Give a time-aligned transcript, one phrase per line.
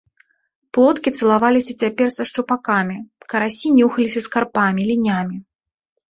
[0.75, 2.97] Плоткі цалаваліся цяпер са шчупакамі,
[3.33, 5.37] карасі нюхаліся з карпамі, лінямі.